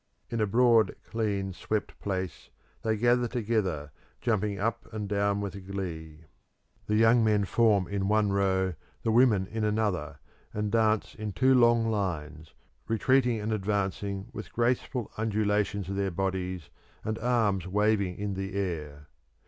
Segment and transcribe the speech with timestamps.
[0.31, 2.49] In a broad, clean swept place
[2.81, 6.23] they gather together, jumping up and down with glee;
[6.87, 10.17] the young men form in one row, the women in another,
[10.55, 12.55] and dance in two long lines,
[12.87, 16.71] retreating and advancing with graceful undulations of their bodies
[17.03, 19.05] and arms waving in the air.